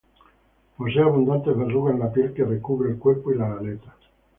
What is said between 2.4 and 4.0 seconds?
recubre el cuerpo y las aletas.